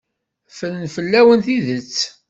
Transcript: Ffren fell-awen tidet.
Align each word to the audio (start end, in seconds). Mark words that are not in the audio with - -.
Ffren 0.51 0.85
fell-awen 0.95 1.39
tidet. 1.47 1.97